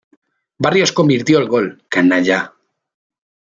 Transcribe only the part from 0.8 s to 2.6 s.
convirtió el gol "canalla".